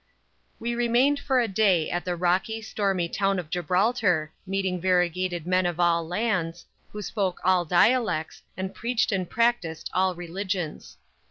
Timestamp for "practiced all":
9.29-10.15